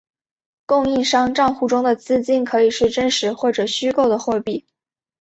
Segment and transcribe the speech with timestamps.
[0.65, 4.65] 供应商帐户中的资金可以是真实或者虚构的货币。